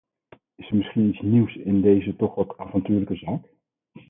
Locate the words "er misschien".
0.69-1.07